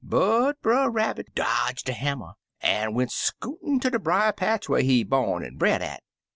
[0.03, 5.03] But Brer Rabbit dodge de hammer, an' went scootin' ter de briar patch whar he
[5.03, 6.01] bom an' bred at.